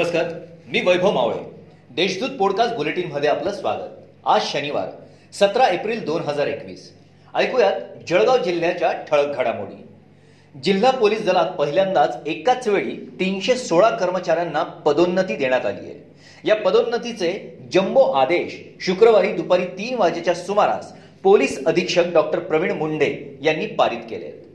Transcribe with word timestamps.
नमस्कार 0.00 0.24
मी 0.68 0.80
वैभव 0.80 1.10
मावळे. 1.10 1.38
देशदूत 1.90 2.28
पॉडकास्ट 2.38 2.74
बुलेटिनमध्ये 2.74 3.28
आपलं 3.28 3.52
स्वागत. 3.52 3.88
आज 4.26 4.40
शनिवार 4.42 4.88
सतरा 5.32 5.68
एप्रिल 5.68 6.04
दोन 6.04 6.22
हजार 6.22 6.46
एकवीस. 6.46 6.92
ऐकूयात 7.34 7.72
जळगाव 8.08 8.38
जिल्ह्याच्या 8.38 8.92
ठळक 8.92 9.36
घडामोडी. 9.36 9.86
जिल्हा 10.60 10.90
पोलीस 10.90 11.26
दलात 11.26 11.46
पहिल्यांदाच 11.46 12.16
एकाच 12.26 12.68
वेळी 12.68 12.96
तीनशे 13.20 13.54
सोळा 13.54 13.90
कर्मचाऱ्यांना 13.90 14.62
पदोन्नती 14.62 15.36
देण्यात 15.36 15.66
आली 15.66 15.86
आहे. 15.86 16.10
या 16.44 16.56
पदोन्नतीचे 16.56 17.58
जम्बो 17.72 18.00
आदेश 18.00 18.84
शुक्रवारी 18.84 19.32
दुपारी 19.32 19.64
तीन 19.64 19.96
वाजेच्या 19.98 20.34
सुमारास 20.34 20.92
पोलीस 21.22 21.64
अधीक्षक 21.66 22.04
डॉक्टर 22.12 22.38
प्रवीण 22.38 22.70
मुंडे 22.70 23.38
यांनी 23.42 23.66
पारित 23.66 24.00
केले 24.10 24.24
आहेत. 24.24 24.49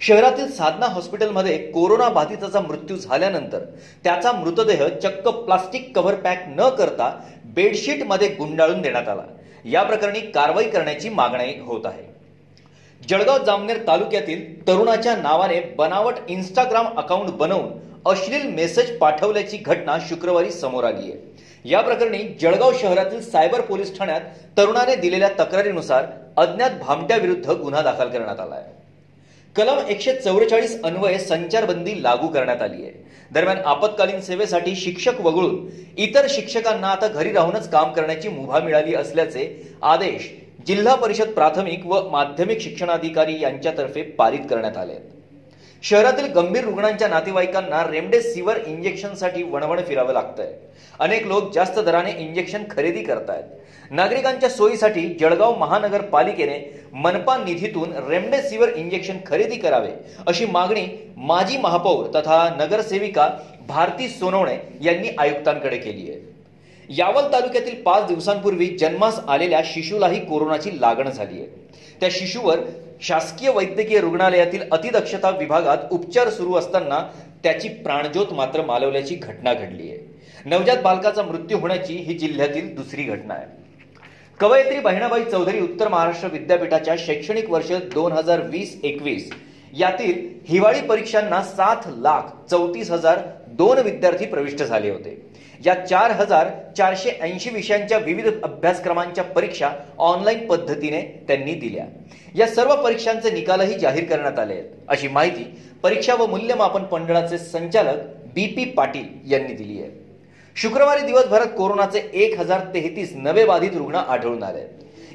शहरातील 0.00 0.50
साधना 0.52 0.86
हॉस्पिटलमध्ये 0.86 1.56
कोरोना 1.58 2.08
बाधिताचा 2.08 2.60
मृत्यू 2.60 2.96
झाल्यानंतर 2.96 3.64
त्याचा 4.04 4.32
मृतदेह 4.32 4.86
चक्क 4.88 5.28
प्लास्टिक 5.28 5.96
कव्हर 5.96 6.14
पॅक 6.14 6.44
न 6.48 6.68
करता 6.68 7.10
बेडशीटमध्ये 7.44 8.28
गुंडाळून 8.28 8.82
देण्यात 8.82 9.08
आला. 9.08 9.22
या 9.64 9.82
प्रकरणी 9.82 10.20
कारवाई 10.20 10.64
करण्याची 10.64 11.08
मागणी 11.08 11.58
होत 11.60 11.86
आहे. 11.86 12.06
जळगाव 13.08 13.44
जामनेर 13.44 13.76
तालुक्यातील 13.86 14.66
तरुणाच्या 14.68 15.16
नावाने 15.16 15.60
बनावट 15.60 16.14
इंस्टाग्राम 16.28 16.86
अकाउंट 16.96 17.30
बनवून 17.30 17.68
अश्लील 18.06 18.46
मेसेज 18.46 18.96
पाठवल्याची 18.98 19.56
घटना 19.56 19.98
शुक्रवारी 20.08 20.50
समोर 20.50 20.84
आली 20.84 21.12
आहे. 21.12 21.36
या 21.64 21.80
प्रकरणी 21.80 22.18
जळगाव 22.40 22.72
शहरातील 22.72 23.20
सायबर 23.20 23.60
पोलीस 23.60 23.98
ठाण्यात 23.98 24.20
तरुणाने 24.58 24.96
दिलेल्या 24.96 25.28
तक्रारीनुसार 25.38 26.06
अज्ञात 26.36 26.70
भामट्याविरुद्ध 26.80 27.50
गुन्हा 27.50 27.82
दाखल 27.82 28.08
करण्यात 28.08 28.40
आला 28.40 28.54
आहे. 28.54 28.77
कलम 29.56 29.78
एकशे 29.88 30.12
चौवेचाळीस 30.14 30.80
अन्वय 30.84 31.18
संचारबंदी 31.18 32.02
लागू 32.02 32.28
करण्यात 32.28 32.62
आली 32.62 32.82
आहे. 32.82 32.92
दरम्यान 33.30 33.58
आपत्कालीन 33.64 34.20
सेवेसाठी 34.20 34.74
शिक्षक 34.76 35.20
वगळून 35.20 35.56
इतर 35.96 36.26
शिक्षकांना 36.30 36.88
आता 36.88 37.08
घरी 37.08 37.32
राहूनच 37.32 37.68
काम 37.70 37.92
करण्याची 37.92 38.28
मुभा 38.28 38.60
मिळाली 38.60 38.94
असल्याचे 38.94 39.48
आदेश 39.82 40.30
जिल्हा 40.66 40.94
परिषद 40.94 41.28
प्राथमिक 41.28 41.86
व 41.86 42.08
माध्यमिक 42.10 42.60
शिक्षणाधिकारी 42.60 43.40
यांच्यातर्फे 43.40 44.02
पारित 44.02 44.40
करण्यात 44.50 44.76
आले 44.76 44.92
आहेत. 44.92 45.17
शहरातील 45.82 46.32
गंभीर 46.32 46.64
रुग्णांच्या 46.64 47.08
नातेवाईकांना 47.08 47.82
रेमडेसिवीर 47.90 48.56
इंजेक्शनसाठी 48.66 49.42
वणवण 49.42 49.80
फिरावं 49.88 50.12
लागतंय. 50.12 50.52
अनेक 51.00 51.26
लोक 51.26 51.52
जास्त 51.54 51.78
दराने 51.78 52.10
इंजेक्शन 52.18 52.62
खरेदी 52.70 53.02
करतायत. 53.02 53.44
नागरिकांच्या 53.90 54.48
सोयीसाठी 54.48 55.06
जळगाव 55.20 55.54
महानगरपालिकेने 55.58 56.58
मनपा 56.92 57.36
निधीतून 57.36 57.92
रेमडेसिवीर 58.08 58.68
इंजेक्शन 58.76 59.18
खरेदी 59.26 59.56
करावे 59.56 59.90
अशी 60.26 60.46
मागणी 60.46 60.86
माजी 61.16 61.56
महापौर 61.56 62.06
तथा 62.14 62.48
नगरसेविका 62.58 63.28
भारती 63.68 64.08
सोनवणे 64.08 64.56
यांनी 64.82 65.08
आयुक्तांकडे 65.18 65.76
केली 65.76 66.10
आहे. 66.10 66.20
यावल 66.88 67.32
तालुक्यातील 67.32 67.82
पाच 67.82 68.06
दिवसांपूर्वी 68.06 68.66
जन्मास 68.80 69.20
आलेल्या 69.28 69.60
शिशूलाही 69.64 70.20
कोरोनाची 70.26 70.80
लागण 70.80 71.10
झाली 71.10 71.40
आहे. 71.40 71.66
त्या 72.00 72.08
शिशूवर 72.12 72.60
शासकीय 73.02 73.50
वैद्यकीय 73.50 74.00
रुग्णालयातील 74.00 74.62
अतिदक्षता 74.72 75.30
विभागात 75.30 75.78
उपचार 75.90 76.30
सुरू 76.30 76.54
असताना 76.54 77.00
त्याची 77.42 77.68
प्राणज्योत 77.68 78.32
मात्र 78.32 78.62
मालवल्याची 78.62 79.14
घटना 79.14 79.54
घडली 79.54 79.90
आहे. 79.90 79.98
नवजात 80.44 80.76
बालकाचा 80.76 81.22
मृत्यू 81.22 81.58
होण्याची 81.58 81.94
ही 81.94 82.18
जिल्ह्यातील 82.18 82.74
दुसरी 82.74 83.02
घटना 83.02 83.34
आहे. 83.34 83.46
कवयित्री 84.40 84.78
बहिणाबाई 84.80 85.24
चौधरी 85.24 85.60
उत्तर 85.60 85.88
महाराष्ट्र 85.88 86.28
विद्यापीठाच्या 86.28 86.94
शैक्षणिक 86.98 87.50
वर्ष 87.50 87.72
दोन 87.94 88.12
हजार 88.12 88.40
वीस 88.40 88.80
एकवीस 88.82 89.30
यातील 89.72 90.28
हिवाळी 90.48 90.80
परीक्षांना 90.80 91.42
सात 91.42 91.88
लाख 91.96 92.48
चौतीस 92.50 92.90
हजार 92.90 93.18
दोन 93.58 93.78
विद्यार्थी 93.78 94.26
प्रविष्ट 94.26 94.62
झाले 94.62 94.90
होते. 94.90 95.16
या 95.66 95.74
चार 95.74 96.10
हजार 96.10 96.48
चारशे 96.76 97.10
ऐंशी 97.22 97.50
विषयांच्या 97.50 97.98
विविध 97.98 98.26
अभ्यासक्रमांच्या 98.42 99.24
परीक्षा 99.24 99.70
ऑनलाईन 99.98 100.46
पद्धतीने 100.46 101.00
त्यांनी 101.28 101.54
दिल्या. 101.54 101.84
या 102.36 102.46
सर्व 102.46 102.74
परीक्षांचे 102.82 103.30
निकालही 103.30 103.78
जाहीर 103.78 104.04
करण्यात 104.04 104.38
आले 104.38 104.54
आहेत. 104.54 104.64
अशी 104.88 105.08
माहिती 105.08 105.44
परीक्षा 105.82 106.14
व 106.14 106.26
मूल्यमापन 106.26 106.84
मंडळाचे 106.92 107.38
संचालक 107.38 108.02
बी 108.34 108.46
पी 108.46 108.64
पाटील 108.76 109.32
यांनी 109.32 109.54
दिली 109.54 109.80
आहे. 109.80 109.90
शुक्रवारी 110.56 111.06
दिवसभरात 111.06 111.46
कोरोनाचे 111.56 111.98
एक 112.14 112.38
हजार 112.40 112.60
तेहतीस 112.74 113.12
नवे 113.14 113.44
बाधित 113.46 113.76
रुग्ण 113.76 113.94
आढळून 113.94 114.42
आले 114.42 114.66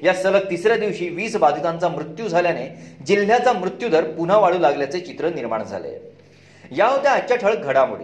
या 0.03 0.13
सलग 0.13 0.49
तिसऱ्या 0.49 0.77
दिवशी 0.77 1.07
वीस 1.09 1.35
बाधितांचा 1.37 1.89
मृत्यू 1.89 2.27
झाल्याने 2.27 2.65
जिल्ह्याचा 3.07 3.53
मृत्यूदर 3.53 4.09
पुन्हा 4.11 4.37
वाढू 4.39 4.59
लागल्याचे 4.59 4.99
चित्र 4.99 5.29
निर्माण 5.29 5.63
झाले 5.63 5.97
या 6.71 6.87
होत्या 6.87 7.11
आजच्या 7.11 7.37
ठळक 7.37 7.65
घडामोडी. 7.65 8.03